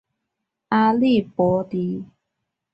[0.69, 2.11] 阿利博迪埃。